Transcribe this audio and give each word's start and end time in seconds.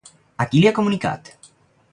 A 0.45 0.47
qui 0.53 0.63
li 0.63 0.71
ha 0.71 0.73
comunicat? 0.79 1.33